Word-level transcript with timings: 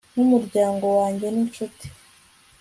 nk'umuryango 0.13 0.85
wanjye 0.97 1.27
n'inshuti 1.35 1.85